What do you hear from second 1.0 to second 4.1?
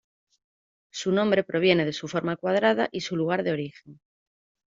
nombre proviene de su forma cuadrada y su lugar de origen.